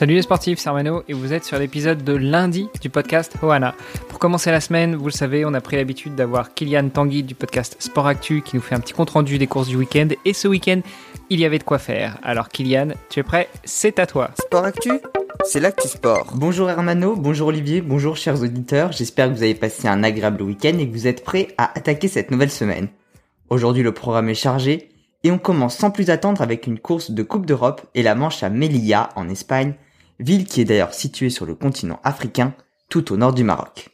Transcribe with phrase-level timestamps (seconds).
[0.00, 3.74] Salut les sportifs, c'est Armano et vous êtes sur l'épisode de lundi du podcast Hoana.
[4.08, 7.34] Pour commencer la semaine, vous le savez, on a pris l'habitude d'avoir Kylian Tanguy du
[7.34, 10.32] podcast Sport Actu qui nous fait un petit compte rendu des courses du week-end et
[10.32, 10.80] ce week-end,
[11.28, 12.16] il y avait de quoi faire.
[12.22, 14.30] Alors Kylian, tu es prêt C'est à toi.
[14.40, 14.92] Sport Actu
[15.44, 16.32] c'est l'actu sport.
[16.34, 20.78] Bonjour Hermano, bonjour Olivier, bonjour chers auditeurs, j'espère que vous avez passé un agréable week-end
[20.78, 22.88] et que vous êtes prêts à attaquer cette nouvelle semaine.
[23.50, 24.88] Aujourd'hui le programme est chargé
[25.24, 28.42] et on commence sans plus attendre avec une course de Coupe d'Europe et la manche
[28.42, 29.74] à Melilla en Espagne
[30.20, 32.54] ville qui est d'ailleurs située sur le continent africain,
[32.88, 33.88] tout au nord du Maroc.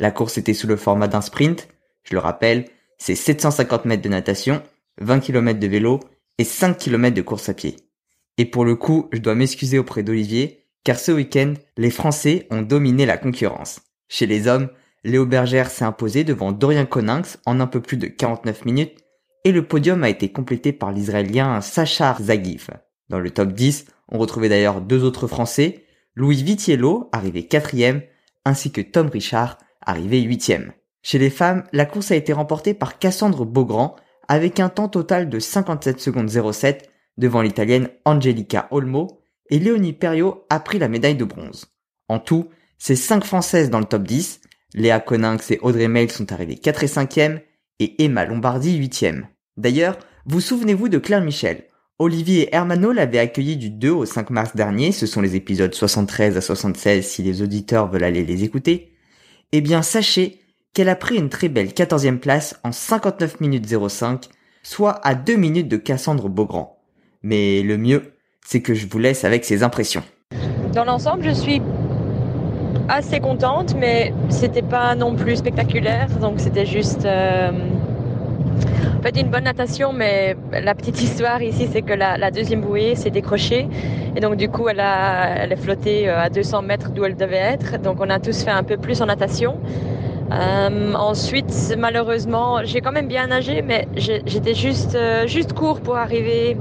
[0.00, 1.68] La course était sous le format d'un sprint,
[2.04, 2.66] je le rappelle,
[2.98, 4.62] c'est 750 mètres de natation,
[5.00, 6.00] 20 km de vélo
[6.38, 7.76] et 5 km de course à pied.
[8.36, 12.62] Et pour le coup, je dois m'excuser auprès d'Olivier, car ce week-end, les Français ont
[12.62, 13.80] dominé la concurrence.
[14.08, 14.68] Chez les hommes,
[15.04, 18.96] Léo Bergère s'est imposé devant Dorian Coninx en un peu plus de 49 minutes,
[19.44, 22.68] et le podium a été complété par l'Israélien Sachar Zagiv.
[23.08, 28.02] Dans le top 10, on retrouvait d'ailleurs deux autres Français, Louis Vitiello, arrivé quatrième,
[28.44, 30.72] ainsi que Tom Richard, arrivé huitième.
[31.02, 35.28] Chez les femmes, la course a été remportée par Cassandre Beaugrand, avec un temps total
[35.30, 39.20] de 57 secondes 07 devant l'italienne Angelica Olmo,
[39.50, 41.66] et Léonie Perriot a pris la médaille de bronze.
[42.08, 42.48] En tout,
[42.78, 44.40] c'est cinq Françaises dans le top 10,
[44.74, 47.40] Léa Coninx et Audrey Mail sont arrivées 4 et 5e,
[47.80, 49.24] et Emma Lombardi 8e.
[49.56, 51.64] D'ailleurs, vous souvenez-vous de Claire Michel?
[52.00, 56.36] Olivier Hermano l'avaient accueilli du 2 au 5 mars dernier, ce sont les épisodes 73
[56.36, 58.92] à 76 si les auditeurs veulent aller les écouter.
[59.50, 60.38] Eh bien, sachez
[60.74, 64.26] qu'elle a pris une très belle 14e place en 59 minutes 05,
[64.62, 66.78] soit à 2 minutes de Cassandre Beaugrand.
[67.24, 68.12] Mais le mieux,
[68.46, 70.04] c'est que je vous laisse avec ses impressions.
[70.72, 71.60] Dans l'ensemble, je suis
[72.88, 77.50] assez contente, mais c'était pas non plus spectaculaire, donc c'était juste euh,
[78.98, 82.96] en fait une bonne natation, mais la petite histoire ici, c'est que la, deuxième bouée
[82.96, 83.68] s'est décrochée.
[84.16, 87.14] Et donc, du coup, elle a, elle est flottée euh, à 200 mètres d'où elle
[87.14, 87.80] devait être.
[87.80, 89.58] Donc, on a tous fait un peu plus en natation.
[90.32, 95.96] Euh, ensuite, malheureusement, j'ai quand même bien nagé, mais j'étais juste, euh, juste court pour
[95.96, 96.56] arriver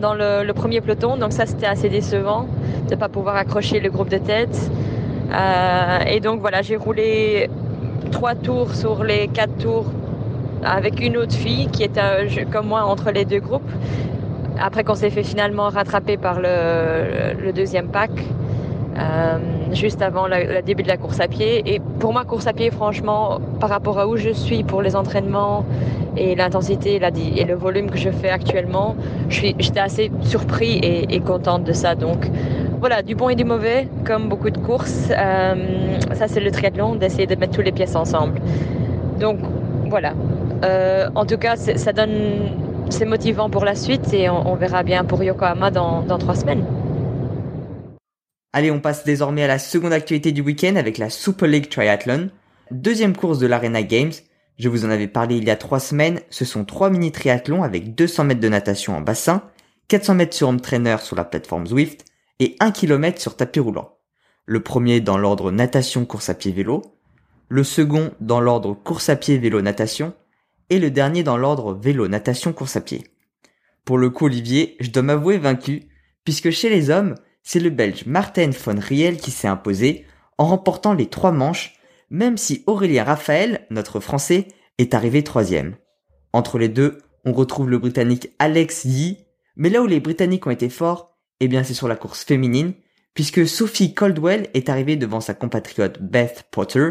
[0.00, 1.18] dans le, premier peloton.
[1.18, 2.46] Donc, ça, c'était assez décevant
[2.88, 4.70] de ne pas pouvoir accrocher le groupe de tête.
[6.06, 7.50] et donc, voilà, j'ai roulé
[8.10, 9.84] trois tours sur les quatre tours
[10.64, 12.00] avec une autre fille qui était
[12.50, 13.70] comme moi entre les deux groupes.
[14.58, 18.10] Après qu'on s'est fait finalement rattraper par le, deuxième pack,
[18.96, 19.38] euh,
[19.72, 21.62] juste avant le, début de la course à pied.
[21.66, 24.94] Et pour moi, course à pied, franchement, par rapport à où je suis pour les
[24.94, 25.64] entraînements
[26.16, 28.94] et l'intensité et le volume que je fais actuellement,
[29.28, 31.96] j'étais assez surpris et, contente de ça.
[31.96, 32.30] Donc
[32.78, 35.08] voilà, du bon et du mauvais, comme beaucoup de courses.
[35.10, 35.54] Euh,
[36.12, 38.40] ça, c'est le triathlon, d'essayer de mettre toutes les pièces ensemble.
[39.18, 39.38] Donc
[39.88, 40.12] voilà,
[40.64, 45.04] euh, en tout cas, ça donne, c'est motivant pour la suite et on, verra bien
[45.04, 46.64] pour Yokohama dans, dans trois semaines.
[48.52, 52.30] Allez, on passe désormais à la seconde actualité du week-end avec la Super League Triathlon,
[52.70, 54.12] deuxième course de l'Arena Games.
[54.58, 56.20] Je vous en avais parlé il y a trois semaines.
[56.30, 59.42] Ce sont trois mini triathlons avec 200 mètres de natation en bassin,
[59.88, 62.04] 400 mètres sur home trainer sur la plateforme Zwift
[62.38, 63.98] et 1 km sur tapis roulant.
[64.46, 66.82] Le premier dans l'ordre natation course à pied vélo,
[67.48, 70.14] le second dans l'ordre course à pied vélo natation
[70.70, 73.04] et le dernier dans l'ordre vélo, natation, course à pied.
[73.84, 75.88] Pour le coup, Olivier, je dois m'avouer vaincu,
[76.24, 80.06] puisque chez les hommes, c'est le Belge Martin von Riel qui s'est imposé
[80.38, 81.74] en remportant les trois manches,
[82.10, 84.48] même si Aurélien Raphaël, notre Français,
[84.78, 85.76] est arrivé troisième.
[86.32, 89.18] Entre les deux, on retrouve le Britannique Alex Yee,
[89.56, 92.74] mais là où les Britanniques ont été forts, eh bien c'est sur la course féminine,
[93.12, 96.90] puisque Sophie Caldwell est arrivée devant sa compatriote Beth Potter,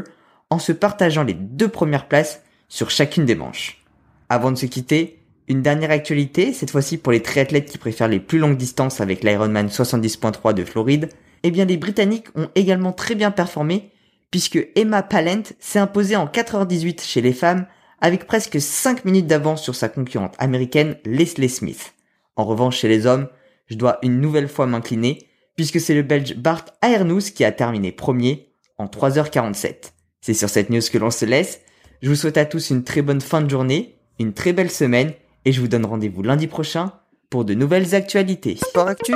[0.49, 2.42] en se partageant les deux premières places
[2.73, 3.83] sur chacune des manches.
[4.29, 8.19] Avant de se quitter, une dernière actualité, cette fois-ci pour les triathlètes qui préfèrent les
[8.19, 11.09] plus longues distances avec l'Ironman 70.3 de Floride,
[11.43, 13.91] eh bien les Britanniques ont également très bien performé
[14.31, 17.67] puisque Emma Pallant s'est imposée en 4h18 chez les femmes
[18.01, 21.93] avec presque 5 minutes d'avance sur sa concurrente américaine Leslie Smith.
[22.37, 23.27] En revanche chez les hommes,
[23.67, 27.91] je dois une nouvelle fois m'incliner puisque c'est le Belge Bart Aernous qui a terminé
[27.91, 28.49] premier
[28.79, 29.91] en 3h47.
[30.21, 31.59] C'est sur cette news que l'on se laisse.
[32.03, 35.13] Je vous souhaite à tous une très bonne fin de journée, une très belle semaine
[35.45, 36.91] et je vous donne rendez-vous lundi prochain
[37.29, 38.57] pour de nouvelles actualités.
[38.57, 39.13] Sport Actu,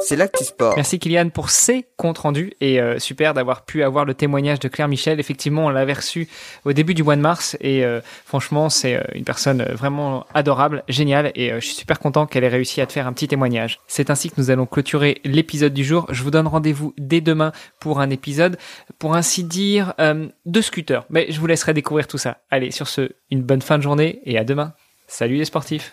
[0.00, 0.74] c'est l'actu sport.
[0.76, 4.68] Merci Kylian pour ces comptes rendus et euh, super d'avoir pu avoir le témoignage de
[4.68, 5.20] Claire Michel.
[5.20, 6.28] Effectivement, on l'avait reçu
[6.64, 10.84] au début du mois de mars et euh, franchement, c'est euh, une personne vraiment adorable,
[10.88, 13.80] géniale et je suis super content qu'elle ait réussi à te faire un petit témoignage.
[13.86, 16.06] C'est ainsi que nous allons clôturer l'épisode du jour.
[16.10, 18.58] Je vous donne rendez-vous dès demain pour un épisode,
[18.98, 21.04] pour ainsi dire, de scooter.
[21.10, 22.38] Mais je vous laisserai découvrir tout ça.
[22.50, 24.72] Allez, sur ce, une bonne fin de journée et à demain.
[25.06, 25.92] Salut les sportifs